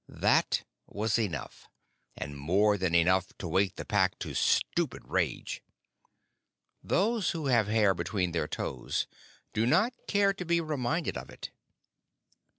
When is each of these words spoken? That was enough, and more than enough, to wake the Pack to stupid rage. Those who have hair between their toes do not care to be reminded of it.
That 0.09 0.63
was 0.87 1.19
enough, 1.19 1.69
and 2.17 2.35
more 2.35 2.75
than 2.75 2.95
enough, 2.95 3.37
to 3.37 3.47
wake 3.47 3.75
the 3.75 3.85
Pack 3.85 4.17
to 4.17 4.33
stupid 4.33 5.03
rage. 5.07 5.61
Those 6.83 7.29
who 7.29 7.45
have 7.45 7.67
hair 7.67 7.93
between 7.93 8.31
their 8.31 8.47
toes 8.47 9.05
do 9.53 9.67
not 9.67 9.93
care 10.07 10.33
to 10.33 10.43
be 10.43 10.59
reminded 10.59 11.19
of 11.19 11.29
it. 11.29 11.51